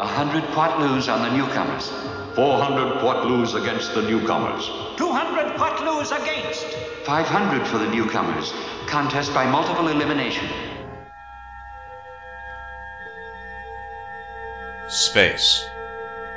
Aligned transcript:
A 0.00 0.06
hundred 0.06 0.42
quatloos 0.54 1.12
on 1.12 1.20
the 1.20 1.36
newcomers. 1.36 1.90
400 2.34 3.02
quatloos 3.02 3.54
against 3.54 3.92
the 3.92 4.00
newcomers. 4.00 4.66
200 4.96 5.58
quatloos 5.58 6.10
against. 6.10 6.64
500 7.04 7.66
for 7.66 7.76
the 7.76 7.90
newcomers. 7.90 8.50
Contest 8.86 9.34
by 9.34 9.44
multiple 9.44 9.88
elimination. 9.88 10.48
Space. 14.88 15.68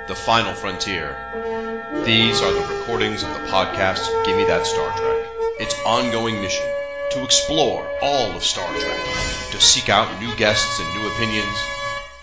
The 0.10 0.16
final 0.16 0.54
frontier. 0.54 1.16
These 2.04 2.42
are 2.42 2.52
the 2.52 2.68
recordings 2.76 3.24
of 3.24 3.30
the 3.30 3.48
podcast 3.48 4.26
Gimme 4.26 4.44
That 4.44 4.68
Star 4.68 4.92
Trek. 4.98 5.26
Its 5.62 5.74
ongoing 5.86 6.42
mission 6.42 6.70
to 7.12 7.24
explore 7.24 7.88
all 8.02 8.36
of 8.36 8.44
Star 8.44 8.68
Trek, 8.68 9.00
to 9.52 9.62
seek 9.62 9.88
out 9.88 10.20
new 10.20 10.36
guests 10.36 10.82
and 10.82 10.94
new 10.96 11.08
opinions, 11.14 11.58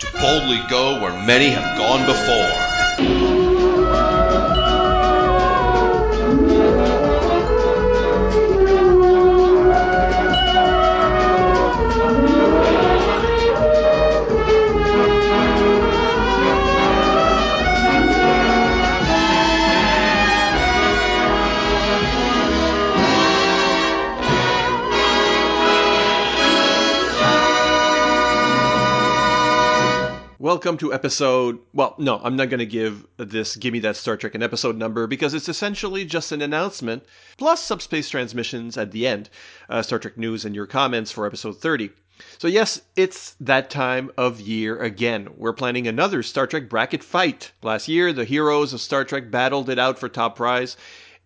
to 0.01 0.11
boldly 0.13 0.59
go 0.67 0.99
where 0.99 1.13
many 1.25 1.51
have 1.51 1.77
gone 1.77 2.03
before. 2.07 3.40
Welcome 30.51 30.77
to 30.79 30.93
episode. 30.93 31.59
Well, 31.73 31.95
no, 31.97 32.19
I'm 32.21 32.35
not 32.35 32.49
going 32.49 32.59
to 32.59 32.65
give 32.65 33.07
this 33.15 33.55
Gimme 33.55 33.79
That 33.79 33.95
Star 33.95 34.17
Trek 34.17 34.35
an 34.35 34.43
episode 34.43 34.75
number 34.75 35.07
because 35.07 35.33
it's 35.33 35.47
essentially 35.47 36.03
just 36.03 36.33
an 36.33 36.41
announcement 36.41 37.05
plus 37.37 37.63
subspace 37.63 38.09
transmissions 38.09 38.77
at 38.77 38.91
the 38.91 39.07
end, 39.07 39.29
uh, 39.69 39.81
Star 39.81 39.97
Trek 39.97 40.17
news, 40.17 40.43
and 40.43 40.53
your 40.53 40.67
comments 40.67 41.09
for 41.09 41.25
episode 41.25 41.61
30. 41.61 41.91
So, 42.37 42.49
yes, 42.49 42.81
it's 42.97 43.37
that 43.39 43.69
time 43.69 44.11
of 44.17 44.41
year 44.41 44.77
again. 44.77 45.29
We're 45.37 45.53
planning 45.53 45.87
another 45.87 46.21
Star 46.21 46.47
Trek 46.47 46.67
bracket 46.67 47.01
fight. 47.01 47.53
Last 47.63 47.87
year, 47.87 48.11
the 48.11 48.25
heroes 48.25 48.73
of 48.73 48.81
Star 48.81 49.05
Trek 49.05 49.31
battled 49.31 49.69
it 49.69 49.79
out 49.79 49.97
for 49.97 50.09
top 50.09 50.35
prize. 50.35 50.75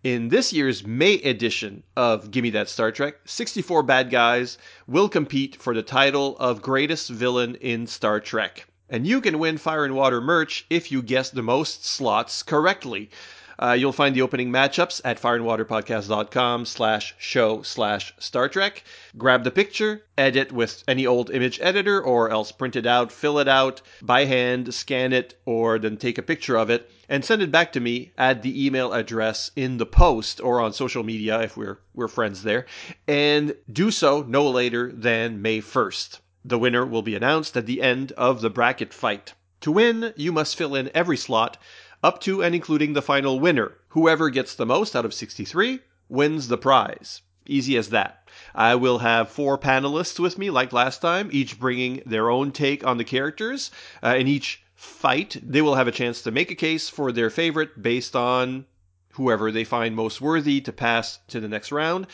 In 0.04 0.28
this 0.28 0.52
year's 0.52 0.86
May 0.86 1.14
edition 1.14 1.82
of 1.96 2.30
Gimme 2.30 2.50
That 2.50 2.68
Star 2.68 2.92
Trek, 2.92 3.16
64 3.24 3.82
bad 3.82 4.08
guys 4.08 4.56
will 4.86 5.08
compete 5.08 5.60
for 5.60 5.74
the 5.74 5.82
title 5.82 6.36
of 6.38 6.62
greatest 6.62 7.10
villain 7.10 7.56
in 7.56 7.88
Star 7.88 8.20
Trek. 8.20 8.66
And 8.88 9.04
you 9.06 9.20
can 9.20 9.40
win 9.40 9.58
Fire 9.58 9.84
and 9.84 9.96
Water 9.96 10.20
merch 10.20 10.64
if 10.70 10.92
you 10.92 11.02
guess 11.02 11.30
the 11.30 11.42
most 11.42 11.84
slots 11.84 12.44
correctly. 12.44 13.10
Uh, 13.58 13.72
you'll 13.72 13.92
find 13.92 14.14
the 14.14 14.22
opening 14.22 14.52
matchups 14.52 15.00
at 15.04 15.20
fireandwaterpodcast.com 15.20 16.66
slash 16.66 17.14
show 17.18 17.62
slash 17.62 18.14
Star 18.18 18.48
Trek. 18.48 18.84
Grab 19.16 19.44
the 19.44 19.50
picture, 19.50 20.04
edit 20.16 20.52
with 20.52 20.84
any 20.86 21.06
old 21.06 21.30
image 21.30 21.58
editor, 21.60 22.00
or 22.00 22.30
else 22.30 22.52
print 22.52 22.76
it 22.76 22.86
out, 22.86 23.10
fill 23.10 23.38
it 23.38 23.48
out 23.48 23.80
by 24.02 24.24
hand, 24.26 24.72
scan 24.74 25.12
it, 25.12 25.34
or 25.46 25.78
then 25.78 25.96
take 25.96 26.18
a 26.18 26.22
picture 26.22 26.56
of 26.56 26.70
it, 26.70 26.90
and 27.08 27.24
send 27.24 27.42
it 27.42 27.50
back 27.50 27.72
to 27.72 27.80
me 27.80 28.12
at 28.18 28.42
the 28.42 28.66
email 28.66 28.92
address 28.92 29.50
in 29.56 29.78
the 29.78 29.86
post 29.86 30.40
or 30.40 30.60
on 30.60 30.72
social 30.72 31.02
media 31.02 31.40
if 31.40 31.56
we're, 31.56 31.78
we're 31.94 32.08
friends 32.08 32.42
there. 32.42 32.66
And 33.08 33.56
do 33.72 33.90
so 33.90 34.22
no 34.28 34.48
later 34.48 34.92
than 34.92 35.40
May 35.42 35.60
1st. 35.60 36.20
The 36.48 36.60
winner 36.60 36.86
will 36.86 37.02
be 37.02 37.16
announced 37.16 37.56
at 37.56 37.66
the 37.66 37.82
end 37.82 38.12
of 38.12 38.40
the 38.40 38.50
bracket 38.50 38.94
fight. 38.94 39.34
To 39.62 39.72
win, 39.72 40.12
you 40.14 40.30
must 40.30 40.54
fill 40.54 40.76
in 40.76 40.92
every 40.94 41.16
slot, 41.16 41.56
up 42.04 42.20
to 42.20 42.40
and 42.40 42.54
including 42.54 42.92
the 42.92 43.02
final 43.02 43.40
winner. 43.40 43.78
Whoever 43.88 44.30
gets 44.30 44.54
the 44.54 44.64
most 44.64 44.94
out 44.94 45.04
of 45.04 45.12
63 45.12 45.80
wins 46.08 46.46
the 46.46 46.56
prize. 46.56 47.22
Easy 47.46 47.76
as 47.76 47.88
that. 47.88 48.28
I 48.54 48.76
will 48.76 48.98
have 48.98 49.28
four 49.28 49.58
panelists 49.58 50.20
with 50.20 50.38
me, 50.38 50.48
like 50.50 50.72
last 50.72 51.02
time, 51.02 51.30
each 51.32 51.58
bringing 51.58 52.00
their 52.06 52.30
own 52.30 52.52
take 52.52 52.86
on 52.86 52.98
the 52.98 53.02
characters. 53.02 53.72
Uh, 54.00 54.14
in 54.16 54.28
each 54.28 54.62
fight, 54.76 55.36
they 55.42 55.62
will 55.62 55.74
have 55.74 55.88
a 55.88 55.92
chance 55.92 56.22
to 56.22 56.30
make 56.30 56.52
a 56.52 56.54
case 56.54 56.88
for 56.88 57.10
their 57.10 57.28
favorite 57.28 57.82
based 57.82 58.14
on 58.14 58.66
whoever 59.14 59.50
they 59.50 59.64
find 59.64 59.96
most 59.96 60.20
worthy 60.20 60.60
to 60.60 60.72
pass 60.72 61.18
to 61.26 61.40
the 61.40 61.48
next 61.48 61.72
round. 61.72 62.06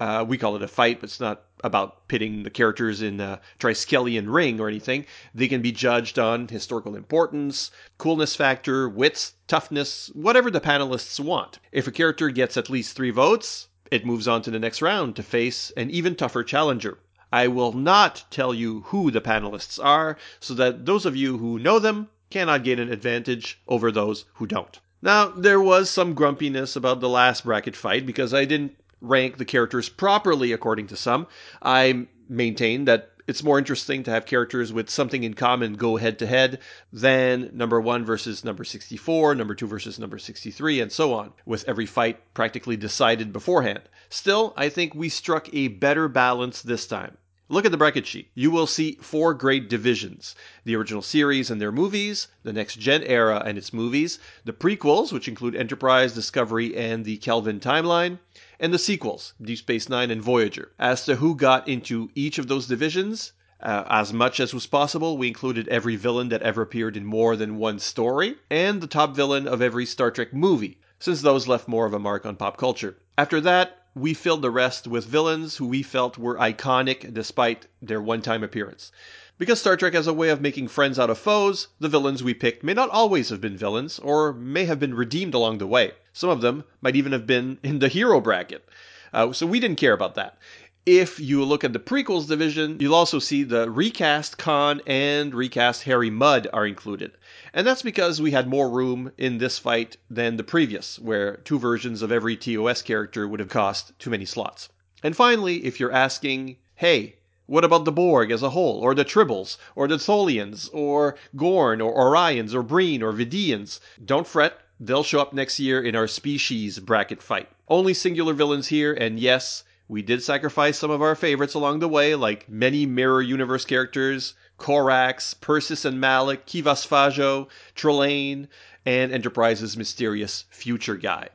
Uh, 0.00 0.24
we 0.26 0.38
call 0.38 0.56
it 0.56 0.62
a 0.62 0.68
fight, 0.68 1.00
but 1.00 1.10
it's 1.10 1.20
not 1.20 1.43
about 1.62 2.08
pitting 2.08 2.42
the 2.42 2.50
characters 2.50 3.00
in 3.00 3.20
a 3.20 3.40
Triskelion 3.58 4.32
ring 4.32 4.60
or 4.60 4.68
anything. 4.68 5.06
They 5.34 5.46
can 5.46 5.62
be 5.62 5.70
judged 5.72 6.18
on 6.18 6.48
historical 6.48 6.96
importance, 6.96 7.70
coolness 7.96 8.34
factor, 8.34 8.88
wits, 8.88 9.34
toughness, 9.46 10.10
whatever 10.14 10.50
the 10.50 10.60
panelists 10.60 11.20
want. 11.20 11.60
If 11.70 11.86
a 11.86 11.92
character 11.92 12.30
gets 12.30 12.56
at 12.56 12.70
least 12.70 12.96
three 12.96 13.10
votes, 13.10 13.68
it 13.90 14.04
moves 14.04 14.26
on 14.26 14.42
to 14.42 14.50
the 14.50 14.58
next 14.58 14.82
round 14.82 15.14
to 15.16 15.22
face 15.22 15.70
an 15.76 15.90
even 15.90 16.16
tougher 16.16 16.42
challenger. 16.42 16.98
I 17.32 17.48
will 17.48 17.72
not 17.72 18.24
tell 18.30 18.52
you 18.52 18.82
who 18.86 19.10
the 19.10 19.20
panelists 19.20 19.78
are, 19.82 20.16
so 20.40 20.54
that 20.54 20.86
those 20.86 21.06
of 21.06 21.16
you 21.16 21.38
who 21.38 21.58
know 21.58 21.78
them 21.78 22.08
cannot 22.30 22.64
gain 22.64 22.78
an 22.78 22.92
advantage 22.92 23.60
over 23.68 23.92
those 23.92 24.24
who 24.34 24.46
don't. 24.46 24.80
Now, 25.02 25.26
there 25.28 25.60
was 25.60 25.90
some 25.90 26.14
grumpiness 26.14 26.76
about 26.76 27.00
the 27.00 27.08
last 27.08 27.44
bracket 27.44 27.76
fight 27.76 28.06
because 28.06 28.32
I 28.32 28.44
didn't 28.44 28.76
rank 29.04 29.36
the 29.36 29.44
characters 29.44 29.88
properly 29.88 30.52
according 30.52 30.88
to 30.88 30.96
some. 30.96 31.26
I 31.62 32.06
maintain 32.28 32.86
that 32.86 33.10
it's 33.26 33.42
more 33.42 33.58
interesting 33.58 34.02
to 34.02 34.10
have 34.10 34.26
characters 34.26 34.72
with 34.72 34.90
something 34.90 35.24
in 35.24 35.34
common 35.34 35.74
go 35.74 35.96
head 35.96 36.18
to 36.18 36.26
head 36.26 36.58
than 36.92 37.50
number 37.54 37.80
1 37.80 38.04
versus 38.04 38.44
number 38.44 38.64
64, 38.64 39.34
number 39.34 39.54
2 39.54 39.66
versus 39.66 39.98
number 39.98 40.18
63, 40.18 40.80
and 40.80 40.92
so 40.92 41.14
on, 41.14 41.32
with 41.46 41.64
every 41.66 41.86
fight 41.86 42.34
practically 42.34 42.76
decided 42.76 43.32
beforehand. 43.32 43.82
Still, 44.10 44.52
I 44.56 44.68
think 44.68 44.94
we 44.94 45.08
struck 45.08 45.48
a 45.54 45.68
better 45.68 46.08
balance 46.08 46.60
this 46.60 46.86
time. 46.86 47.16
Look 47.50 47.66
at 47.66 47.72
the 47.72 47.78
bracket 47.78 48.06
sheet. 48.06 48.30
You 48.34 48.50
will 48.50 48.66
see 48.66 48.98
four 49.02 49.34
great 49.34 49.68
divisions 49.68 50.34
the 50.64 50.76
original 50.76 51.02
series 51.02 51.50
and 51.50 51.60
their 51.60 51.72
movies, 51.72 52.28
the 52.42 52.52
next 52.52 52.78
gen 52.78 53.02
era 53.02 53.42
and 53.44 53.56
its 53.58 53.72
movies, 53.72 54.18
the 54.44 54.52
prequels, 54.52 55.12
which 55.12 55.28
include 55.28 55.54
Enterprise, 55.54 56.14
Discovery, 56.14 56.74
and 56.74 57.04
the 57.04 57.18
Kelvin 57.18 57.60
timeline, 57.60 58.18
and 58.60 58.72
the 58.72 58.78
sequels, 58.78 59.34
Deep 59.40 59.58
Space 59.58 59.88
Nine 59.88 60.10
and 60.10 60.22
Voyager. 60.22 60.72
As 60.78 61.04
to 61.04 61.16
who 61.16 61.34
got 61.34 61.68
into 61.68 62.10
each 62.14 62.38
of 62.38 62.48
those 62.48 62.66
divisions, 62.66 63.32
uh, 63.60 63.84
as 63.88 64.12
much 64.12 64.40
as 64.40 64.52
was 64.52 64.66
possible, 64.66 65.16
we 65.16 65.28
included 65.28 65.66
every 65.68 65.96
villain 65.96 66.28
that 66.28 66.42
ever 66.42 66.62
appeared 66.62 66.96
in 66.96 67.04
more 67.04 67.36
than 67.36 67.56
one 67.56 67.78
story, 67.78 68.36
and 68.50 68.80
the 68.80 68.86
top 68.86 69.16
villain 69.16 69.48
of 69.48 69.62
every 69.62 69.86
Star 69.86 70.10
Trek 70.10 70.32
movie, 70.32 70.78
since 70.98 71.22
those 71.22 71.48
left 71.48 71.68
more 71.68 71.86
of 71.86 71.94
a 71.94 71.98
mark 71.98 72.26
on 72.26 72.36
pop 72.36 72.56
culture. 72.56 72.96
After 73.16 73.40
that, 73.40 73.78
we 73.94 74.12
filled 74.12 74.42
the 74.42 74.50
rest 74.50 74.88
with 74.88 75.06
villains 75.06 75.56
who 75.56 75.68
we 75.68 75.82
felt 75.82 76.18
were 76.18 76.36
iconic 76.36 77.14
despite 77.14 77.68
their 77.80 78.02
one 78.02 78.22
time 78.22 78.42
appearance. 78.42 78.90
Because 79.36 79.58
Star 79.58 79.76
Trek 79.76 79.94
has 79.94 80.06
a 80.06 80.12
way 80.12 80.28
of 80.28 80.40
making 80.40 80.68
friends 80.68 80.96
out 80.96 81.10
of 81.10 81.18
foes, 81.18 81.66
the 81.80 81.88
villains 81.88 82.22
we 82.22 82.34
picked 82.34 82.62
may 82.62 82.72
not 82.72 82.88
always 82.90 83.30
have 83.30 83.40
been 83.40 83.56
villains, 83.56 83.98
or 83.98 84.32
may 84.32 84.64
have 84.64 84.78
been 84.78 84.94
redeemed 84.94 85.34
along 85.34 85.58
the 85.58 85.66
way. 85.66 85.90
Some 86.12 86.30
of 86.30 86.40
them 86.40 86.62
might 86.80 86.94
even 86.94 87.10
have 87.10 87.26
been 87.26 87.58
in 87.64 87.80
the 87.80 87.88
hero 87.88 88.20
bracket. 88.20 88.64
Uh, 89.12 89.32
so 89.32 89.44
we 89.44 89.58
didn't 89.58 89.80
care 89.80 89.92
about 89.92 90.14
that. 90.14 90.38
If 90.86 91.18
you 91.18 91.44
look 91.44 91.64
at 91.64 91.72
the 91.72 91.80
prequels 91.80 92.28
division, 92.28 92.76
you'll 92.78 92.94
also 92.94 93.18
see 93.18 93.42
the 93.42 93.68
recast 93.68 94.38
Khan 94.38 94.80
and 94.86 95.34
recast 95.34 95.82
Harry 95.82 96.10
Mudd 96.10 96.46
are 96.52 96.64
included. 96.66 97.10
And 97.52 97.66
that's 97.66 97.82
because 97.82 98.22
we 98.22 98.30
had 98.30 98.46
more 98.46 98.70
room 98.70 99.10
in 99.18 99.38
this 99.38 99.58
fight 99.58 99.96
than 100.08 100.36
the 100.36 100.44
previous, 100.44 101.00
where 101.00 101.38
two 101.38 101.58
versions 101.58 102.02
of 102.02 102.12
every 102.12 102.36
TOS 102.36 102.82
character 102.82 103.26
would 103.26 103.40
have 103.40 103.48
cost 103.48 103.98
too 103.98 104.10
many 104.10 104.26
slots. 104.26 104.68
And 105.02 105.16
finally, 105.16 105.64
if 105.64 105.80
you're 105.80 105.90
asking, 105.90 106.58
hey, 106.76 107.16
what 107.46 107.64
about 107.64 107.84
the 107.84 107.92
Borg 107.92 108.30
as 108.30 108.42
a 108.42 108.50
whole, 108.50 108.80
or 108.80 108.94
the 108.94 109.04
Tribbles, 109.04 109.58
or 109.74 109.86
the 109.86 109.98
Tholians, 109.98 110.70
or 110.72 111.16
Gorn, 111.36 111.80
or 111.80 111.94
Orions, 111.94 112.54
or 112.54 112.62
Breen, 112.62 113.02
or 113.02 113.12
Vidians? 113.12 113.80
Don't 114.04 114.26
fret, 114.26 114.60
they'll 114.80 115.02
show 115.02 115.20
up 115.20 115.32
next 115.32 115.60
year 115.60 115.82
in 115.82 115.94
our 115.94 116.06
species 116.06 116.78
bracket 116.78 117.22
fight. 117.22 117.48
Only 117.68 117.94
singular 117.94 118.32
villains 118.32 118.68
here, 118.68 118.92
and 118.94 119.18
yes, 119.18 119.64
we 119.88 120.00
did 120.00 120.22
sacrifice 120.22 120.78
some 120.78 120.90
of 120.90 121.02
our 121.02 121.14
favorites 121.14 121.54
along 121.54 121.80
the 121.80 121.88
way, 121.88 122.14
like 122.14 122.48
many 122.48 122.86
Mirror 122.86 123.22
Universe 123.22 123.66
characters, 123.66 124.34
Korax, 124.58 125.38
Persis 125.40 125.84
and 125.84 126.00
Malik, 126.00 126.46
Kivas 126.46 126.86
Fajo, 126.86 127.48
Trelane, 127.76 128.48
and 128.86 129.12
Enterprise's 129.12 129.76
mysterious 129.76 130.44
future 130.50 130.96
guy. 130.96 131.28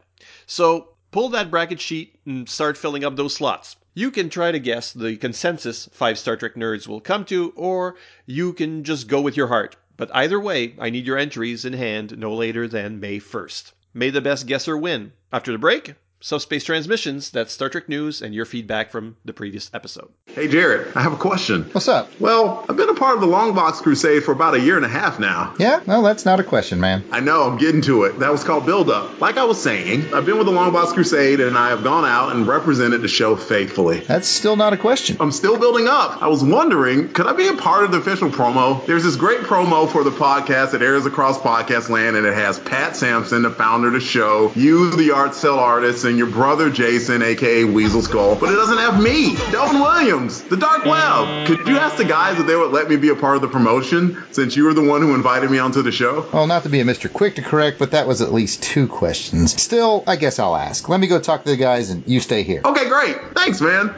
So 0.48 0.90
pull 1.12 1.30
that 1.30 1.50
bracket 1.50 1.82
sheet 1.82 2.20
and 2.26 2.48
start 2.48 2.78
filling 2.78 3.04
up 3.04 3.16
those 3.16 3.36
slots. 3.36 3.76
You 3.94 4.12
can 4.12 4.30
try 4.30 4.52
to 4.52 4.60
guess 4.60 4.94
the 4.94 5.18
consensus 5.18 5.90
five 5.92 6.20
Star 6.20 6.38
Trek 6.38 6.56
nerds 6.56 6.88
will 6.88 7.02
come 7.02 7.26
to, 7.26 7.52
or 7.56 7.96
you 8.26 8.54
can 8.54 8.84
just 8.84 9.08
go 9.08 9.20
with 9.20 9.36
your 9.36 9.48
heart. 9.48 9.76
But 9.98 10.10
either 10.14 10.40
way, 10.40 10.76
I 10.80 10.90
need 10.90 11.06
your 11.06 11.18
entries 11.18 11.66
in 11.66 11.74
hand 11.74 12.18
no 12.18 12.34
later 12.34 12.68
than 12.68 13.00
May 13.00 13.20
1st. 13.20 13.74
May 13.94 14.12
the 14.12 14.22
best 14.22 14.46
guesser 14.46 14.78
win. 14.78 15.12
After 15.34 15.52
the 15.52 15.58
break, 15.58 15.96
Subspace 16.21 16.66
Transmissions, 16.66 17.31
that's 17.31 17.54
Star 17.54 17.69
Trek 17.69 17.88
news 17.88 18.21
and 18.21 18.36
your 18.36 18.44
feedback 18.44 18.92
from 18.92 19.16
the 19.24 19.31
previous 19.31 19.71
episode. 19.74 20.12
Hey, 20.25 20.50
Jared, 20.50 20.94
I 20.94 21.01
have 21.01 21.13
a 21.13 21.18
question. 21.18 21.63
What's 21.71 21.88
up? 21.88 22.12
Well, 22.19 22.66
I've 22.68 22.75
been 22.75 22.89
a 22.89 22.94
part 22.94 23.16
of 23.16 23.21
the 23.21 23.27
Longbox 23.27 23.81
Crusade 23.81 24.25
for 24.25 24.33
about 24.33 24.54
a 24.54 24.60
year 24.60 24.75
and 24.75 24.86
a 24.86 24.89
half 24.89 25.18
now. 25.18 25.56
Yeah, 25.57 25.81
well, 25.88 26.04
that's 26.04 26.25
not 26.25 26.42
a 26.42 26.44
question, 26.44 26.81
man. 26.81 27.06
I 27.13 27.21
know, 27.21 27.44
I'm 27.44 27.57
getting 27.57 27.81
to 27.83 28.04
it. 28.04 28.19
That 28.19 28.33
was 28.33 28.44
called 28.44 28.66
Build 28.66 28.89
Up. 28.89 29.21
Like 29.21 29.38
I 29.38 29.45
was 29.45 29.63
saying, 29.63 30.13
I've 30.13 30.25
been 30.25 30.38
with 30.38 30.45
the 30.45 30.51
Longbox 30.51 30.94
Crusade 30.94 31.39
and 31.39 31.57
I 31.57 31.69
have 31.69 31.86
gone 31.86 32.04
out 32.04 32.36
and 32.36 32.45
represented 32.45 33.01
the 33.01 33.07
show 33.07 33.38
faithfully. 33.38 34.01
That's 34.01 34.27
still 34.27 34.57
not 34.57 34.74
a 34.74 34.77
question. 34.77 35.16
I'm 35.21 35.31
still 35.31 35.57
building 35.57 35.88
up. 35.88 36.21
I 36.21 36.27
was 36.27 36.44
wondering, 36.44 37.13
could 37.13 37.27
I 37.27 37.33
be 37.33 37.48
a 37.48 37.56
part 37.56 37.86
of 37.86 37.92
the 37.92 37.98
official 38.00 38.30
promo? 38.30 38.86
There's 38.86 39.06
this 39.06 39.16
great 39.16 39.39
promo 39.39 39.89
for 39.89 40.04
the 40.04 40.12
podcast 40.12 40.71
that 40.71 40.81
airs 40.81 41.06
across 41.06 41.38
podcast 41.38 41.88
land, 41.88 42.18
and 42.18 42.25
it 42.25 42.33
has 42.33 42.60
Pat 42.60 42.98
Sampson, 42.98 43.44
the 43.44 43.51
founder 43.51 43.88
of 43.88 43.94
the 43.94 44.01
show, 44.01 44.51
you, 44.54 44.92
the 44.98 45.12
art 45.12 45.33
cell 45.33 45.60
artist, 45.60 46.09
and 46.10 46.18
your 46.18 46.28
brother 46.28 46.70
Jason, 46.70 47.22
aka 47.22 47.64
Weasel 47.64 48.02
Skull. 48.02 48.36
But 48.36 48.50
it 48.52 48.56
doesn't 48.56 48.78
have 48.80 49.02
me, 49.02 49.36
Delvin 49.52 49.80
Williams, 49.80 50.42
the 50.44 50.58
Dark 50.58 50.84
Web. 50.84 51.48
Could 51.48 51.68
you 51.68 51.78
ask 51.78 51.96
the 51.98 52.06
guys 52.06 52.40
if 52.40 52.48
they 52.48 52.56
would 52.56 52.72
let 52.72 52.90
me 52.90 52.98
be 52.98 53.10
a 53.10 53.16
part 53.16 53.36
of 53.36 53.42
the 53.42 53.48
promotion 53.48 54.22
since 54.32 54.56
you 54.56 54.66
were 54.66 54.74
the 54.74 54.84
one 54.84 55.02
who 55.02 55.16
invited 55.16 55.50
me 55.50 55.60
onto 55.60 55.82
the 55.82 55.92
show? 55.92 56.28
Well, 56.34 56.48
not 56.48 56.64
to 56.64 56.70
be 56.70 56.82
a 56.82 56.84
Mr. 56.84 57.12
Quick 57.12 57.36
to 57.36 57.42
correct, 57.42 57.80
but 57.80 57.92
that 57.92 58.08
was 58.08 58.22
at 58.22 58.34
least 58.34 58.64
two 58.64 58.88
questions. 58.88 59.62
Still, 59.62 60.04
I 60.08 60.16
guess 60.16 60.40
I'll 60.40 60.56
ask. 60.56 60.90
Let 60.90 61.00
me 61.00 61.08
go 61.08 61.20
talk 61.20 61.44
to 61.44 61.50
the 61.50 61.58
guys 61.58 61.92
and 61.92 62.04
you 62.08 62.20
stay 62.20 62.44
here. 62.44 62.62
Okay, 62.66 62.90
great. 62.90 63.16
Thanks, 63.36 63.62
man. 63.62 63.94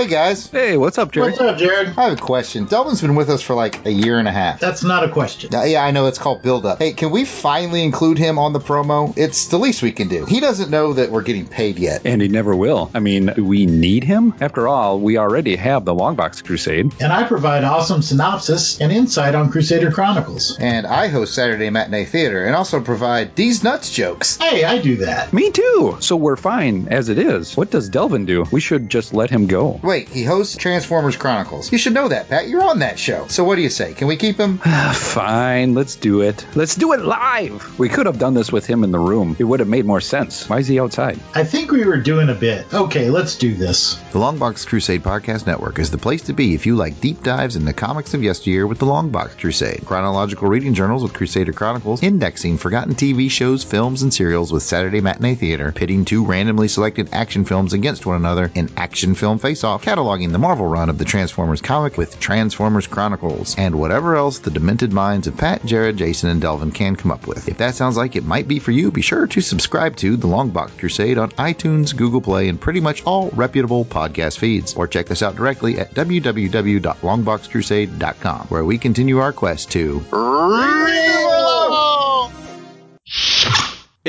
Hey 0.00 0.06
guys. 0.06 0.46
Hey, 0.46 0.78
what's 0.78 0.96
up, 0.96 1.12
Jared? 1.12 1.32
What's 1.32 1.42
up, 1.42 1.58
Jared? 1.58 1.88
I 1.88 2.04
have 2.04 2.14
a 2.14 2.22
question. 2.22 2.64
Delvin's 2.64 3.02
been 3.02 3.16
with 3.16 3.28
us 3.28 3.42
for 3.42 3.54
like 3.54 3.84
a 3.84 3.92
year 3.92 4.18
and 4.18 4.26
a 4.26 4.32
half. 4.32 4.58
That's 4.58 4.82
not 4.82 5.04
a 5.04 5.10
question. 5.10 5.54
Uh, 5.54 5.64
yeah, 5.64 5.84
I 5.84 5.90
know 5.90 6.06
it's 6.06 6.16
called 6.16 6.42
build 6.42 6.64
up. 6.64 6.78
Hey, 6.78 6.94
can 6.94 7.10
we 7.10 7.26
finally 7.26 7.84
include 7.84 8.16
him 8.16 8.38
on 8.38 8.54
the 8.54 8.60
promo? 8.60 9.12
It's 9.18 9.48
the 9.48 9.58
least 9.58 9.82
we 9.82 9.92
can 9.92 10.08
do. 10.08 10.24
He 10.24 10.40
doesn't 10.40 10.70
know 10.70 10.94
that 10.94 11.10
we're 11.10 11.20
getting 11.20 11.46
paid 11.46 11.78
yet. 11.78 12.06
And 12.06 12.22
he 12.22 12.28
never 12.28 12.56
will. 12.56 12.90
I 12.94 13.00
mean, 13.00 13.30
we 13.36 13.66
need 13.66 14.02
him. 14.02 14.32
After 14.40 14.66
all, 14.66 14.98
we 14.98 15.18
already 15.18 15.54
have 15.56 15.84
the 15.84 15.94
Longbox 15.94 16.44
Crusade. 16.44 16.94
And 16.98 17.12
I 17.12 17.24
provide 17.24 17.64
awesome 17.64 18.00
synopsis 18.00 18.80
and 18.80 18.90
insight 18.90 19.34
on 19.34 19.50
Crusader 19.50 19.92
Chronicles. 19.92 20.58
And 20.58 20.86
I 20.86 21.08
host 21.08 21.34
Saturday 21.34 21.68
Matinee 21.68 22.06
Theater 22.06 22.46
and 22.46 22.56
also 22.56 22.80
provide 22.80 23.36
these 23.36 23.62
nuts 23.62 23.92
jokes. 23.92 24.38
Hey, 24.38 24.64
I 24.64 24.80
do 24.80 24.96
that. 24.96 25.34
Me 25.34 25.50
too. 25.50 25.98
So 26.00 26.16
we're 26.16 26.36
fine 26.36 26.88
as 26.88 27.10
it 27.10 27.18
is. 27.18 27.54
What 27.54 27.70
does 27.70 27.90
Delvin 27.90 28.24
do? 28.24 28.46
We 28.50 28.62
should 28.62 28.88
just 28.88 29.12
let 29.12 29.28
him 29.28 29.46
go. 29.46 29.78
Wait, 29.90 30.08
he 30.08 30.22
hosts 30.22 30.56
Transformers 30.56 31.16
Chronicles. 31.16 31.72
You 31.72 31.76
should 31.76 31.94
know 31.94 32.06
that, 32.06 32.28
Pat. 32.28 32.46
You're 32.46 32.62
on 32.62 32.78
that 32.78 32.96
show. 32.96 33.26
So 33.26 33.42
what 33.42 33.56
do 33.56 33.62
you 33.62 33.68
say? 33.70 33.92
Can 33.92 34.06
we 34.06 34.16
keep 34.16 34.38
him? 34.38 34.58
Fine, 34.94 35.74
let's 35.74 35.96
do 35.96 36.20
it. 36.20 36.46
Let's 36.54 36.76
do 36.76 36.92
it 36.92 37.00
live. 37.00 37.76
We 37.76 37.88
could 37.88 38.06
have 38.06 38.20
done 38.20 38.34
this 38.34 38.52
with 38.52 38.66
him 38.66 38.84
in 38.84 38.92
the 38.92 39.00
room. 39.00 39.34
It 39.40 39.42
would 39.42 39.58
have 39.58 39.68
made 39.68 39.84
more 39.84 40.00
sense. 40.00 40.48
Why 40.48 40.60
is 40.60 40.68
he 40.68 40.78
outside? 40.78 41.18
I 41.34 41.42
think 41.42 41.72
we 41.72 41.84
were 41.84 41.96
doing 41.96 42.28
a 42.28 42.34
bit. 42.34 42.72
Okay, 42.72 43.10
let's 43.10 43.36
do 43.36 43.52
this. 43.52 43.96
The 44.12 44.20
Longbox 44.20 44.64
Crusade 44.64 45.02
Podcast 45.02 45.48
Network 45.48 45.80
is 45.80 45.90
the 45.90 45.98
place 45.98 46.22
to 46.22 46.34
be 46.34 46.54
if 46.54 46.66
you 46.66 46.76
like 46.76 47.00
deep 47.00 47.24
dives 47.24 47.56
in 47.56 47.64
the 47.64 47.72
comics 47.72 48.14
of 48.14 48.22
yesteryear 48.22 48.68
with 48.68 48.78
the 48.78 48.86
Longbox 48.86 49.40
Crusade, 49.40 49.82
chronological 49.84 50.46
reading 50.46 50.74
journals 50.74 51.02
with 51.02 51.14
Crusader 51.14 51.52
Chronicles, 51.52 52.00
indexing 52.00 52.58
forgotten 52.58 52.94
TV 52.94 53.28
shows, 53.28 53.64
films, 53.64 54.02
and 54.02 54.14
serials 54.14 54.52
with 54.52 54.62
Saturday 54.62 55.00
Matinee 55.00 55.34
Theater, 55.34 55.72
pitting 55.72 56.04
two 56.04 56.24
randomly 56.26 56.68
selected 56.68 57.08
action 57.10 57.44
films 57.44 57.72
against 57.72 58.06
one 58.06 58.14
another 58.14 58.52
in 58.54 58.70
Action 58.76 59.16
Film 59.16 59.40
Face 59.40 59.64
Off, 59.64 59.79
cataloging 59.80 60.32
the 60.32 60.38
Marvel 60.38 60.66
run 60.66 60.88
of 60.88 60.98
the 60.98 61.04
Transformers 61.04 61.60
comic 61.60 61.96
with 61.96 62.20
Transformers 62.20 62.86
Chronicles, 62.86 63.56
and 63.56 63.74
whatever 63.74 64.16
else 64.16 64.38
the 64.38 64.50
demented 64.50 64.92
minds 64.92 65.26
of 65.26 65.36
Pat, 65.36 65.64
Jared, 65.64 65.96
Jason, 65.96 66.30
and 66.30 66.40
Delvin 66.40 66.72
can 66.72 66.96
come 66.96 67.10
up 67.10 67.26
with. 67.26 67.48
If 67.48 67.58
that 67.58 67.74
sounds 67.74 67.96
like 67.96 68.16
it 68.16 68.24
might 68.24 68.48
be 68.48 68.58
for 68.58 68.70
you, 68.70 68.90
be 68.90 69.02
sure 69.02 69.26
to 69.26 69.40
subscribe 69.40 69.96
to 69.96 70.16
The 70.16 70.28
Longbox 70.28 70.78
Crusade 70.78 71.18
on 71.18 71.30
iTunes, 71.32 71.96
Google 71.96 72.20
Play, 72.20 72.48
and 72.48 72.60
pretty 72.60 72.80
much 72.80 73.04
all 73.04 73.30
reputable 73.30 73.84
podcast 73.84 74.38
feeds. 74.38 74.74
Or 74.74 74.86
check 74.86 75.10
us 75.10 75.22
out 75.22 75.36
directly 75.36 75.78
at 75.78 75.94
www.longboxcrusade.com, 75.94 78.46
where 78.48 78.64
we 78.64 78.78
continue 78.78 79.18
our 79.18 79.32
quest 79.32 79.70
to 79.72 80.00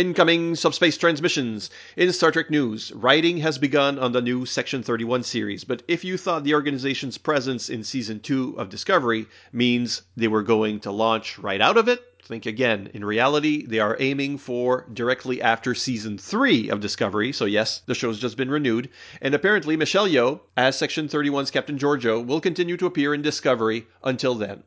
Incoming 0.02 0.56
subspace 0.56 0.98
transmissions. 0.98 1.70
In 1.96 2.12
Star 2.12 2.32
Trek 2.32 2.50
news, 2.50 2.92
writing 2.94 3.38
has 3.38 3.60
begun 3.60 4.00
on 4.00 4.14
the 4.14 4.20
new 4.20 4.48
Section 4.48 4.82
31 4.82 5.22
series, 5.22 5.64
but 5.64 5.84
if 5.88 6.04
you 6.04 6.18
thought 6.18 6.44
the 6.44 6.56
organization's 6.56 7.20
presence 7.20 7.70
in 7.70 7.84
Season 7.84 8.20
2 8.20 8.56
of 8.58 8.70
Discovery 8.70 9.28
means 9.54 10.02
they 10.18 10.28
were 10.28 10.42
going 10.42 10.80
to 10.80 10.92
launch 10.92 11.38
right 11.38 11.62
out 11.62 11.78
of 11.78 11.88
it, 11.88 12.04
think 12.24 12.48
again. 12.48 12.90
In 12.96 13.06
reality, 13.06 13.64
they 13.68 13.78
are 13.78 13.96
aiming 14.00 14.40
for 14.40 14.88
directly 14.92 15.40
after 15.40 15.76
Season 15.76 16.18
3 16.18 16.70
of 16.70 16.80
Discovery, 16.80 17.32
so 17.32 17.46
yes, 17.46 17.84
the 17.86 17.94
show's 17.94 18.18
just 18.18 18.38
been 18.38 18.50
renewed, 18.50 18.90
and 19.22 19.36
apparently 19.36 19.78
Michelle 19.78 20.08
Yeoh, 20.08 20.40
as 20.58 20.76
Section 20.76 21.10
31's 21.10 21.52
Captain 21.52 21.78
Georgiou, 21.78 22.26
will 22.26 22.42
continue 22.42 22.76
to 22.76 22.88
appear 22.88 23.14
in 23.14 23.22
Discovery 23.22 23.86
until 24.04 24.34
then. 24.34 24.64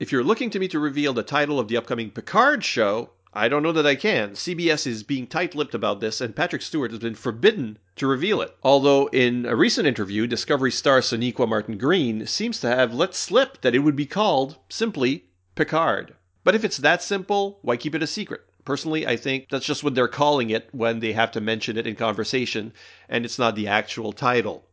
If 0.00 0.12
you're 0.12 0.22
looking 0.22 0.50
to 0.50 0.58
me 0.58 0.66
to 0.68 0.78
reveal 0.78 1.12
the 1.12 1.24
title 1.24 1.58
of 1.58 1.66
the 1.66 1.76
upcoming 1.76 2.10
Picard 2.10 2.64
show, 2.64 3.10
I 3.34 3.48
don't 3.48 3.62
know 3.62 3.72
that 3.72 3.86
I 3.86 3.94
can. 3.94 4.30
CBS 4.30 4.86
is 4.86 5.02
being 5.02 5.26
tight 5.26 5.54
lipped 5.54 5.74
about 5.74 6.00
this, 6.00 6.20
and 6.22 6.34
Patrick 6.34 6.62
Stewart 6.62 6.92
has 6.92 7.00
been 7.00 7.14
forbidden 7.14 7.78
to 7.96 8.06
reveal 8.06 8.40
it. 8.40 8.56
Although, 8.62 9.08
in 9.08 9.44
a 9.44 9.54
recent 9.54 9.86
interview, 9.86 10.26
Discovery 10.26 10.72
star 10.72 11.00
Sonequa 11.00 11.46
Martin 11.46 11.76
Green 11.76 12.26
seems 12.26 12.58
to 12.60 12.68
have 12.68 12.94
let 12.94 13.14
slip 13.14 13.60
that 13.60 13.74
it 13.74 13.80
would 13.80 13.96
be 13.96 14.06
called 14.06 14.56
simply 14.70 15.26
Picard. 15.54 16.14
But 16.42 16.54
if 16.54 16.64
it's 16.64 16.78
that 16.78 17.02
simple, 17.02 17.58
why 17.60 17.76
keep 17.76 17.94
it 17.94 18.02
a 18.02 18.06
secret? 18.06 18.46
Personally, 18.64 19.06
I 19.06 19.16
think 19.16 19.48
that's 19.50 19.66
just 19.66 19.84
what 19.84 19.94
they're 19.94 20.08
calling 20.08 20.48
it 20.48 20.68
when 20.72 21.00
they 21.00 21.12
have 21.12 21.30
to 21.32 21.40
mention 21.40 21.76
it 21.76 21.86
in 21.86 21.96
conversation, 21.96 22.72
and 23.08 23.26
it's 23.26 23.38
not 23.38 23.56
the 23.56 23.68
actual 23.68 24.12
title. 24.12 24.64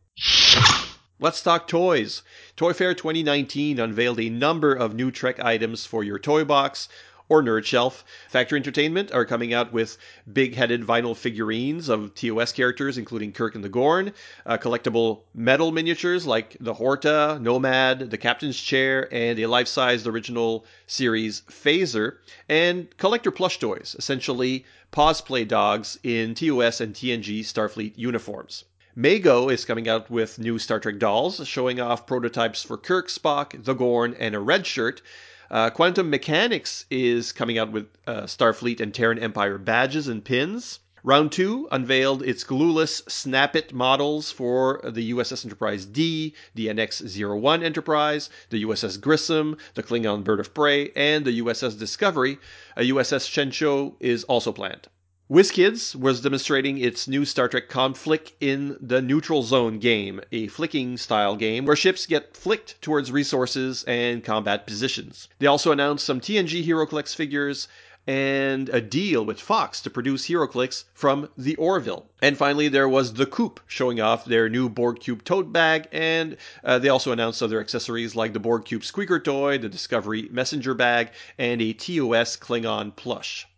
Let's 1.18 1.42
talk 1.42 1.66
toys. 1.66 2.22
Toy 2.56 2.74
Fair 2.74 2.94
2019 2.94 3.78
unveiled 3.78 4.20
a 4.20 4.28
number 4.28 4.74
of 4.74 4.94
new 4.94 5.10
Trek 5.10 5.40
items 5.40 5.86
for 5.86 6.04
your 6.04 6.18
toy 6.18 6.44
box 6.44 6.88
or 7.28 7.42
Nerd 7.42 7.64
Shelf. 7.64 8.04
Factory 8.28 8.58
Entertainment 8.58 9.12
are 9.12 9.24
coming 9.24 9.52
out 9.52 9.72
with 9.72 9.98
big 10.32 10.54
headed 10.54 10.82
vinyl 10.82 11.16
figurines 11.16 11.88
of 11.88 12.14
TOS 12.14 12.52
characters, 12.52 12.98
including 12.98 13.32
Kirk 13.32 13.54
and 13.54 13.64
the 13.64 13.68
Gorn, 13.68 14.12
uh, 14.44 14.58
collectible 14.58 15.22
metal 15.34 15.72
miniatures 15.72 16.26
like 16.26 16.56
the 16.60 16.74
Horta, 16.74 17.38
Nomad, 17.40 18.10
the 18.10 18.18
Captain's 18.18 18.60
Chair, 18.60 19.08
and 19.12 19.38
a 19.38 19.46
life 19.46 19.68
sized 19.68 20.06
original 20.06 20.64
series 20.86 21.42
Phaser, 21.50 22.18
and 22.48 22.96
collector 22.96 23.30
plush 23.30 23.58
toys, 23.58 23.96
essentially 23.98 24.64
pause 24.90 25.20
play 25.20 25.44
dogs 25.44 25.98
in 26.02 26.34
TOS 26.34 26.80
and 26.80 26.94
TNG 26.94 27.40
Starfleet 27.40 27.92
uniforms. 27.96 28.64
Mego 28.96 29.52
is 29.52 29.66
coming 29.66 29.90
out 29.90 30.10
with 30.10 30.38
new 30.38 30.58
Star 30.58 30.80
Trek 30.80 30.98
dolls, 30.98 31.46
showing 31.46 31.78
off 31.78 32.06
prototypes 32.06 32.62
for 32.62 32.78
Kirk, 32.78 33.08
Spock, 33.08 33.62
the 33.62 33.74
Gorn, 33.74 34.14
and 34.18 34.34
a 34.34 34.38
red 34.40 34.66
shirt. 34.66 35.02
Uh, 35.50 35.70
Quantum 35.70 36.10
Mechanics 36.10 36.86
is 36.90 37.30
coming 37.30 37.56
out 37.56 37.70
with 37.70 37.86
uh, 38.06 38.22
Starfleet 38.22 38.80
and 38.80 38.92
Terran 38.92 39.18
Empire 39.18 39.58
badges 39.58 40.08
and 40.08 40.24
pins. 40.24 40.80
Round 41.04 41.30
2 41.30 41.68
unveiled 41.70 42.24
its 42.24 42.42
glueless 42.42 43.00
Snap 43.06 43.54
It 43.54 43.72
models 43.72 44.32
for 44.32 44.80
the 44.82 45.12
USS 45.12 45.44
Enterprise 45.44 45.84
D, 45.84 46.34
the 46.56 46.66
NX 46.66 47.40
01 47.40 47.62
Enterprise, 47.62 48.28
the 48.50 48.64
USS 48.64 49.00
Grissom, 49.00 49.56
the 49.74 49.84
Klingon 49.84 50.24
Bird 50.24 50.40
of 50.40 50.52
Prey, 50.52 50.90
and 50.96 51.24
the 51.24 51.40
USS 51.40 51.78
Discovery. 51.78 52.38
A 52.76 52.82
USS 52.90 53.28
Shenzhou 53.30 53.94
is 54.00 54.24
also 54.24 54.50
planned. 54.50 54.88
WizKids 55.28 55.96
was 55.96 56.20
demonstrating 56.20 56.78
its 56.78 57.08
new 57.08 57.24
Star 57.24 57.48
Trek 57.48 57.68
conflict 57.68 58.32
in 58.40 58.76
the 58.80 59.02
Neutral 59.02 59.42
Zone 59.42 59.80
game, 59.80 60.20
a 60.30 60.46
flicking 60.46 60.96
style 60.96 61.34
game 61.34 61.64
where 61.64 61.74
ships 61.74 62.06
get 62.06 62.36
flicked 62.36 62.80
towards 62.80 63.10
resources 63.10 63.82
and 63.88 64.22
combat 64.22 64.68
positions. 64.68 65.26
They 65.40 65.48
also 65.48 65.72
announced 65.72 66.06
some 66.06 66.20
TNG 66.20 66.64
HeroClix 66.64 67.12
figures 67.16 67.66
and 68.06 68.68
a 68.68 68.80
deal 68.80 69.24
with 69.24 69.40
Fox 69.40 69.80
to 69.80 69.90
produce 69.90 70.28
HeroClix 70.28 70.84
from 70.94 71.28
the 71.36 71.56
Orville. 71.56 72.06
And 72.22 72.38
finally, 72.38 72.68
there 72.68 72.88
was 72.88 73.14
the 73.14 73.26
Coop 73.26 73.58
showing 73.66 74.00
off 74.00 74.26
their 74.26 74.48
new 74.48 74.68
Borg 74.68 75.00
Cube 75.00 75.24
tote 75.24 75.52
bag, 75.52 75.88
and 75.90 76.36
uh, 76.62 76.78
they 76.78 76.88
also 76.88 77.10
announced 77.10 77.42
other 77.42 77.58
accessories 77.60 78.14
like 78.14 78.32
the 78.32 78.38
Borg 78.38 78.64
Cube 78.64 78.84
squeaker 78.84 79.18
toy, 79.18 79.58
the 79.58 79.68
Discovery 79.68 80.28
messenger 80.30 80.74
bag, 80.74 81.10
and 81.36 81.60
a 81.60 81.72
TOS 81.72 82.36
Klingon 82.36 82.94
plush. 82.94 83.48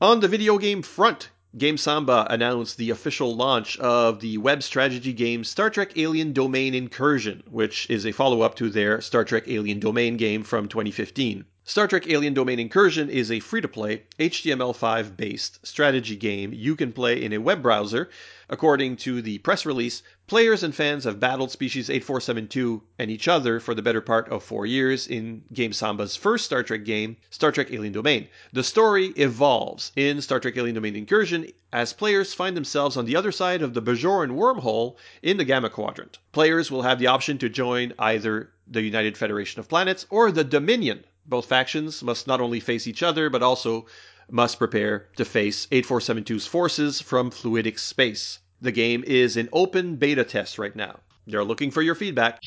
On 0.00 0.18
the 0.18 0.26
video 0.26 0.58
game 0.58 0.82
front, 0.82 1.30
Game 1.56 1.76
Samba 1.76 2.26
announced 2.28 2.78
the 2.78 2.90
official 2.90 3.36
launch 3.36 3.78
of 3.78 4.18
the 4.18 4.38
web 4.38 4.60
strategy 4.64 5.12
game 5.12 5.44
Star 5.44 5.70
Trek 5.70 5.96
Alien 5.96 6.32
Domain 6.32 6.74
Incursion, 6.74 7.44
which 7.48 7.88
is 7.88 8.04
a 8.04 8.10
follow 8.10 8.40
up 8.40 8.56
to 8.56 8.68
their 8.68 9.00
Star 9.00 9.22
Trek 9.22 9.44
Alien 9.46 9.78
Domain 9.78 10.16
game 10.16 10.42
from 10.42 10.66
2015. 10.66 11.44
Star 11.62 11.86
Trek 11.86 12.08
Alien 12.08 12.34
Domain 12.34 12.58
Incursion 12.58 13.08
is 13.08 13.30
a 13.30 13.38
free 13.38 13.60
to 13.60 13.68
play, 13.68 14.02
HTML5 14.18 15.16
based 15.16 15.64
strategy 15.64 16.16
game 16.16 16.52
you 16.52 16.74
can 16.74 16.92
play 16.92 17.22
in 17.22 17.32
a 17.32 17.38
web 17.38 17.62
browser. 17.62 18.10
According 18.50 18.96
to 18.96 19.22
the 19.22 19.38
press 19.38 19.64
release, 19.64 20.02
Players 20.26 20.62
and 20.62 20.74
fans 20.74 21.04
have 21.04 21.20
battled 21.20 21.50
Species 21.50 21.90
8472 21.90 22.82
and 22.98 23.10
each 23.10 23.28
other 23.28 23.60
for 23.60 23.74
the 23.74 23.82
better 23.82 24.00
part 24.00 24.26
of 24.30 24.42
four 24.42 24.64
years 24.64 25.06
in 25.06 25.44
Game 25.52 25.74
Samba's 25.74 26.16
first 26.16 26.46
Star 26.46 26.62
Trek 26.62 26.82
game, 26.82 27.18
Star 27.28 27.52
Trek 27.52 27.70
Alien 27.70 27.92
Domain. 27.92 28.28
The 28.50 28.64
story 28.64 29.08
evolves 29.16 29.92
in 29.96 30.22
Star 30.22 30.40
Trek 30.40 30.56
Alien 30.56 30.76
Domain 30.76 30.96
Incursion 30.96 31.48
as 31.74 31.92
players 31.92 32.32
find 32.32 32.56
themselves 32.56 32.96
on 32.96 33.04
the 33.04 33.14
other 33.14 33.32
side 33.32 33.60
of 33.60 33.74
the 33.74 33.82
Bajoran 33.82 34.30
wormhole 34.30 34.96
in 35.22 35.36
the 35.36 35.44
Gamma 35.44 35.68
Quadrant. 35.68 36.18
Players 36.32 36.70
will 36.70 36.82
have 36.82 36.98
the 36.98 37.06
option 37.06 37.36
to 37.36 37.50
join 37.50 37.92
either 37.98 38.50
the 38.66 38.80
United 38.80 39.18
Federation 39.18 39.60
of 39.60 39.68
Planets 39.68 40.06
or 40.08 40.32
the 40.32 40.42
Dominion. 40.42 41.04
Both 41.26 41.44
factions 41.44 42.02
must 42.02 42.26
not 42.26 42.40
only 42.40 42.60
face 42.60 42.86
each 42.86 43.02
other, 43.02 43.28
but 43.28 43.42
also 43.42 43.84
must 44.30 44.58
prepare 44.58 45.06
to 45.16 45.24
face 45.26 45.66
8472's 45.66 46.46
forces 46.46 47.02
from 47.02 47.30
fluidic 47.30 47.78
space. 47.78 48.38
The 48.64 48.72
game 48.72 49.04
is 49.06 49.36
in 49.36 49.50
open 49.52 49.96
beta 49.96 50.24
test 50.24 50.58
right 50.58 50.74
now. 50.74 51.00
They're 51.26 51.44
looking 51.44 51.70
for 51.70 51.82
your 51.82 51.94
feedback. 51.94 52.40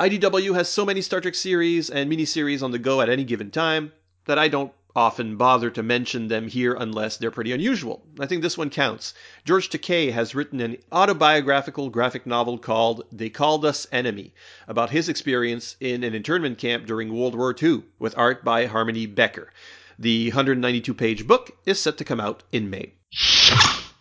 IDW 0.00 0.54
has 0.54 0.70
so 0.70 0.86
many 0.86 1.02
Star 1.02 1.20
Trek 1.20 1.34
series 1.34 1.90
and 1.90 2.10
miniseries 2.10 2.62
on 2.62 2.70
the 2.70 2.78
go 2.78 3.02
at 3.02 3.10
any 3.10 3.24
given 3.24 3.50
time 3.50 3.92
that 4.24 4.38
I 4.38 4.48
don't 4.48 4.72
often 4.96 5.36
bother 5.36 5.68
to 5.68 5.82
mention 5.82 6.28
them 6.28 6.48
here 6.48 6.72
unless 6.72 7.18
they're 7.18 7.30
pretty 7.30 7.52
unusual. 7.52 8.06
I 8.18 8.24
think 8.24 8.40
this 8.40 8.56
one 8.56 8.70
counts. 8.70 9.12
George 9.44 9.68
Takei 9.68 10.12
has 10.12 10.34
written 10.34 10.60
an 10.60 10.78
autobiographical 10.90 11.90
graphic 11.90 12.24
novel 12.24 12.56
called 12.56 13.04
They 13.12 13.28
Called 13.28 13.66
Us 13.66 13.86
Enemy 13.92 14.32
about 14.66 14.88
his 14.88 15.10
experience 15.10 15.76
in 15.78 16.04
an 16.04 16.14
internment 16.14 16.56
camp 16.56 16.86
during 16.86 17.12
World 17.12 17.34
War 17.34 17.54
II, 17.62 17.82
with 17.98 18.16
art 18.16 18.46
by 18.46 18.64
Harmony 18.64 19.04
Becker. 19.04 19.52
The 19.98 20.28
192 20.30 20.94
page 20.94 21.26
book 21.26 21.50
is 21.66 21.78
set 21.78 21.98
to 21.98 22.04
come 22.04 22.18
out 22.18 22.44
in 22.50 22.70
May. 22.70 22.94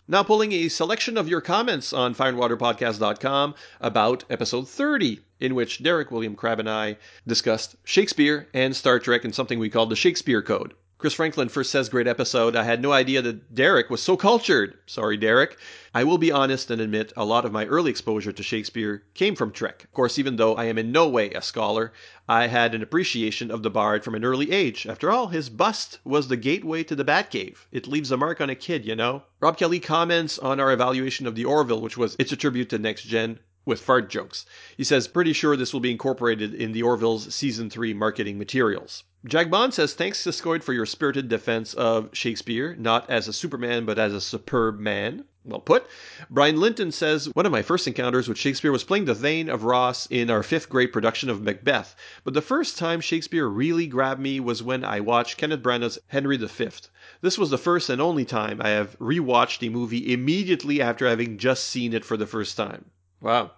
Now, 0.09 0.23
pulling 0.23 0.53
a 0.53 0.69
selection 0.69 1.17
of 1.17 1.27
your 1.27 1.41
comments 1.41 1.91
on 1.91 2.15
fireandwaterpodcast.com 2.15 3.55
about 3.81 4.23
episode 4.29 4.69
30, 4.69 5.19
in 5.41 5.53
which 5.53 5.83
Derek 5.83 6.11
William 6.11 6.33
Crabb 6.33 6.61
and 6.61 6.69
I 6.69 6.95
discussed 7.27 7.75
Shakespeare 7.83 8.47
and 8.53 8.73
Star 8.73 8.99
Trek 8.99 9.25
and 9.25 9.35
something 9.35 9.59
we 9.59 9.69
called 9.69 9.89
the 9.89 9.97
Shakespeare 9.97 10.41
Code. 10.41 10.75
Chris 10.97 11.13
Franklin 11.13 11.49
first 11.49 11.71
says, 11.71 11.89
Great 11.89 12.07
episode. 12.07 12.55
I 12.55 12.63
had 12.63 12.81
no 12.81 12.93
idea 12.93 13.21
that 13.21 13.53
Derek 13.53 13.89
was 13.89 14.01
so 14.01 14.15
cultured. 14.15 14.75
Sorry, 14.85 15.17
Derek. 15.17 15.57
I 15.97 16.03
will 16.03 16.19
be 16.19 16.31
honest 16.31 16.69
and 16.69 16.79
admit 16.79 17.11
a 17.17 17.25
lot 17.25 17.43
of 17.43 17.51
my 17.51 17.65
early 17.65 17.89
exposure 17.89 18.31
to 18.31 18.43
Shakespeare 18.43 19.01
came 19.15 19.35
from 19.35 19.49
Trek. 19.49 19.83
Of 19.83 19.93
course, 19.93 20.19
even 20.19 20.35
though 20.35 20.53
I 20.53 20.65
am 20.65 20.77
in 20.77 20.91
no 20.91 21.09
way 21.09 21.31
a 21.31 21.41
scholar, 21.41 21.91
I 22.29 22.45
had 22.45 22.75
an 22.75 22.83
appreciation 22.83 23.49
of 23.49 23.63
the 23.63 23.71
bard 23.71 24.03
from 24.03 24.13
an 24.13 24.23
early 24.23 24.51
age. 24.51 24.85
After 24.85 25.09
all, 25.09 25.29
his 25.29 25.49
bust 25.49 25.97
was 26.03 26.27
the 26.27 26.37
gateway 26.37 26.83
to 26.83 26.95
the 26.95 27.03
Batcave. 27.03 27.65
It 27.71 27.87
leaves 27.87 28.11
a 28.11 28.17
mark 28.17 28.41
on 28.41 28.51
a 28.51 28.53
kid, 28.53 28.85
you 28.85 28.95
know? 28.95 29.23
Rob 29.39 29.57
Kelly 29.57 29.79
comments 29.79 30.37
on 30.37 30.59
our 30.59 30.71
evaluation 30.71 31.25
of 31.25 31.33
the 31.33 31.45
Orville, 31.45 31.81
which 31.81 31.97
was 31.97 32.15
its 32.19 32.31
a 32.31 32.35
tribute 32.35 32.69
to 32.69 32.77
Next 32.77 33.01
Gen 33.01 33.39
with 33.65 33.81
fart 33.81 34.07
jokes. 34.07 34.45
He 34.77 34.83
says, 34.83 35.07
pretty 35.07 35.33
sure 35.33 35.57
this 35.57 35.73
will 35.73 35.79
be 35.79 35.89
incorporated 35.89 36.53
in 36.53 36.73
the 36.73 36.83
Orville's 36.83 37.33
season 37.33 37.71
3 37.71 37.95
marketing 37.95 38.37
materials. 38.37 39.03
Jack 39.25 39.49
Bond 39.49 39.73
says, 39.73 39.95
thanks 39.95 40.23
Siskoid 40.23 40.63
for 40.63 40.73
your 40.73 40.85
spirited 40.85 41.27
defense 41.27 41.73
of 41.73 42.09
Shakespeare, 42.13 42.75
not 42.75 43.09
as 43.09 43.27
a 43.27 43.33
Superman, 43.33 43.83
but 43.83 43.97
as 43.97 44.13
a 44.13 44.21
superb 44.21 44.79
man. 44.79 45.25
Well 45.47 45.61
put. 45.61 45.87
Brian 46.29 46.59
Linton 46.59 46.91
says, 46.91 47.33
One 47.33 47.45
of 47.45 47.53
my 47.53 47.61
first 47.61 47.87
encounters 47.87 48.27
with 48.27 48.37
Shakespeare 48.37 48.73
was 48.73 48.83
playing 48.83 49.05
the 49.05 49.15
Thane 49.15 49.47
of 49.47 49.63
Ross 49.63 50.05
in 50.07 50.29
our 50.29 50.43
fifth 50.43 50.67
grade 50.67 50.91
production 50.91 51.29
of 51.29 51.41
Macbeth. 51.41 51.95
But 52.25 52.33
the 52.33 52.41
first 52.41 52.77
time 52.77 52.99
Shakespeare 52.99 53.47
really 53.47 53.87
grabbed 53.87 54.19
me 54.19 54.41
was 54.41 54.61
when 54.61 54.83
I 54.83 54.99
watched 54.99 55.37
Kenneth 55.37 55.63
Branagh's 55.63 55.99
Henry 56.07 56.35
V. 56.35 56.69
This 57.21 57.37
was 57.37 57.49
the 57.49 57.57
first 57.57 57.89
and 57.89 58.01
only 58.01 58.25
time 58.25 58.61
I 58.61 58.71
have 58.71 58.99
rewatched 58.99 59.65
a 59.65 59.71
movie 59.71 60.11
immediately 60.11 60.81
after 60.81 61.07
having 61.07 61.37
just 61.37 61.63
seen 61.63 61.93
it 61.93 62.03
for 62.03 62.17
the 62.17 62.27
first 62.27 62.57
time. 62.57 62.91
Wow. 63.21 63.51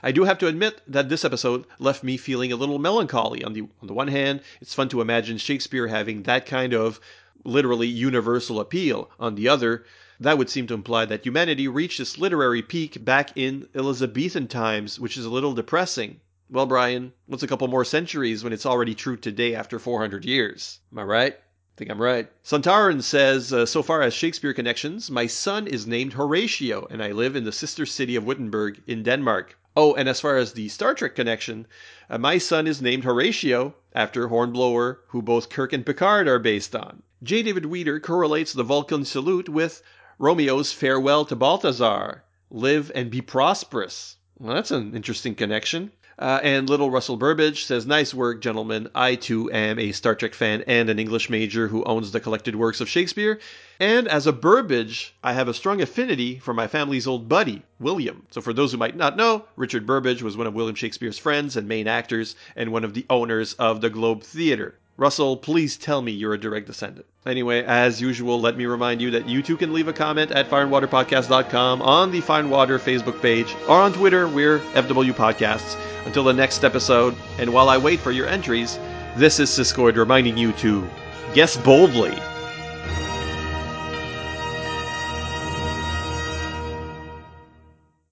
I 0.00 0.12
do 0.12 0.22
have 0.22 0.38
to 0.38 0.46
admit 0.46 0.80
that 0.86 1.08
this 1.08 1.24
episode 1.24 1.66
left 1.80 2.04
me 2.04 2.16
feeling 2.16 2.52
a 2.52 2.56
little 2.56 2.78
melancholy. 2.78 3.42
On 3.42 3.52
the 3.52 3.62
on 3.62 3.88
the 3.88 3.94
one 3.94 4.06
hand, 4.06 4.42
it's 4.60 4.74
fun 4.74 4.88
to 4.90 5.00
imagine 5.00 5.38
Shakespeare 5.38 5.88
having 5.88 6.22
that 6.22 6.46
kind 6.46 6.72
of 6.72 7.00
literally 7.44 7.88
universal 7.88 8.60
appeal. 8.60 9.10
On 9.18 9.34
the 9.34 9.48
other, 9.48 9.84
that 10.22 10.38
would 10.38 10.48
seem 10.48 10.66
to 10.68 10.74
imply 10.74 11.04
that 11.04 11.24
humanity 11.26 11.68
reached 11.68 11.98
its 11.98 12.18
literary 12.18 12.62
peak 12.62 13.04
back 13.04 13.30
in 13.36 13.68
Elizabethan 13.74 14.48
times, 14.48 15.00
which 15.00 15.16
is 15.16 15.24
a 15.24 15.30
little 15.30 15.52
depressing. 15.52 16.20
Well, 16.48 16.66
Brian, 16.66 17.12
what's 17.26 17.42
a 17.42 17.46
couple 17.46 17.66
more 17.68 17.84
centuries 17.84 18.44
when 18.44 18.52
it's 18.52 18.66
already 18.66 18.94
true 18.94 19.16
today 19.16 19.54
after 19.54 19.78
400 19.78 20.24
years? 20.24 20.80
Am 20.92 20.98
I 20.98 21.02
right? 21.02 21.32
I 21.34 21.74
think 21.76 21.90
I'm 21.90 22.00
right. 22.00 22.28
Santaran 22.44 23.02
says, 23.02 23.52
uh, 23.52 23.64
so 23.64 23.82
far 23.82 24.02
as 24.02 24.12
Shakespeare 24.12 24.52
connections, 24.52 25.10
my 25.10 25.26
son 25.26 25.66
is 25.66 25.86
named 25.86 26.12
Horatio, 26.12 26.86
and 26.90 27.02
I 27.02 27.12
live 27.12 27.34
in 27.34 27.44
the 27.44 27.52
sister 27.52 27.86
city 27.86 28.14
of 28.14 28.24
Wittenberg 28.24 28.82
in 28.86 29.02
Denmark. 29.02 29.56
Oh, 29.74 29.94
and 29.94 30.06
as 30.06 30.20
far 30.20 30.36
as 30.36 30.52
the 30.52 30.68
Star 30.68 30.94
Trek 30.94 31.14
connection, 31.14 31.66
uh, 32.10 32.18
my 32.18 32.36
son 32.36 32.66
is 32.66 32.82
named 32.82 33.04
Horatio 33.04 33.74
after 33.94 34.28
Hornblower, 34.28 35.00
who 35.08 35.22
both 35.22 35.48
Kirk 35.48 35.72
and 35.72 35.86
Picard 35.86 36.28
are 36.28 36.38
based 36.38 36.76
on. 36.76 37.02
J. 37.22 37.42
David 37.42 37.64
Weeder 37.64 37.98
correlates 37.98 38.52
the 38.52 38.64
Vulcan 38.64 39.06
salute 39.06 39.48
with 39.48 39.82
Romeo's 40.18 40.72
farewell 40.72 41.24
to 41.24 41.36
Balthazar. 41.36 42.24
Live 42.50 42.92
and 42.94 43.10
be 43.10 43.20
prosperous. 43.20 44.16
Well, 44.38 44.54
that's 44.54 44.70
an 44.70 44.94
interesting 44.94 45.34
connection. 45.34 45.92
Uh, 46.18 46.38
and 46.42 46.68
little 46.68 46.90
Russell 46.90 47.16
Burbage 47.16 47.64
says, 47.64 47.86
Nice 47.86 48.12
work, 48.12 48.40
gentlemen. 48.42 48.88
I 48.94 49.14
too 49.14 49.50
am 49.50 49.78
a 49.78 49.92
Star 49.92 50.14
Trek 50.14 50.34
fan 50.34 50.62
and 50.66 50.90
an 50.90 50.98
English 50.98 51.30
major 51.30 51.68
who 51.68 51.82
owns 51.84 52.12
the 52.12 52.20
collected 52.20 52.54
works 52.54 52.80
of 52.80 52.88
Shakespeare. 52.88 53.40
And 53.80 54.06
as 54.06 54.26
a 54.26 54.32
Burbage, 54.32 55.14
I 55.24 55.32
have 55.32 55.48
a 55.48 55.54
strong 55.54 55.80
affinity 55.80 56.38
for 56.38 56.52
my 56.52 56.66
family's 56.66 57.06
old 57.06 57.28
buddy, 57.28 57.62
William. 57.80 58.26
So, 58.30 58.40
for 58.40 58.52
those 58.52 58.72
who 58.72 58.78
might 58.78 58.96
not 58.96 59.16
know, 59.16 59.46
Richard 59.56 59.86
Burbage 59.86 60.22
was 60.22 60.36
one 60.36 60.46
of 60.46 60.54
William 60.54 60.76
Shakespeare's 60.76 61.18
friends 61.18 61.56
and 61.56 61.66
main 61.66 61.88
actors, 61.88 62.36
and 62.54 62.70
one 62.70 62.84
of 62.84 62.94
the 62.94 63.06
owners 63.08 63.54
of 63.54 63.80
the 63.80 63.90
Globe 63.90 64.22
Theatre. 64.22 64.78
Russell, 64.96 65.36
please 65.36 65.76
tell 65.76 66.02
me 66.02 66.12
you're 66.12 66.34
a 66.34 66.40
direct 66.40 66.66
descendant. 66.66 67.06
Anyway, 67.24 67.64
as 67.64 68.00
usual, 68.00 68.40
let 68.40 68.56
me 68.56 68.66
remind 68.66 69.00
you 69.00 69.10
that 69.12 69.28
you 69.28 69.42
too 69.42 69.56
can 69.56 69.72
leave 69.72 69.88
a 69.88 69.92
comment 69.92 70.30
at 70.32 70.50
fireandwaterpodcast.com 70.50 71.80
on 71.80 72.10
the 72.10 72.20
Fire 72.20 72.40
and 72.40 72.50
Water 72.50 72.78
Facebook 72.78 73.20
page 73.22 73.54
or 73.68 73.80
on 73.80 73.92
Twitter, 73.92 74.28
we're 74.28 74.58
FW 74.74 75.12
Podcasts. 75.12 75.76
Until 76.04 76.24
the 76.24 76.32
next 76.32 76.64
episode, 76.64 77.14
and 77.38 77.52
while 77.52 77.68
I 77.68 77.78
wait 77.78 78.00
for 78.00 78.10
your 78.10 78.26
entries, 78.26 78.78
this 79.16 79.38
is 79.38 79.50
Siskoid 79.50 79.96
reminding 79.96 80.36
you 80.36 80.52
to 80.54 80.88
guess 81.32 81.56
boldly 81.56 82.14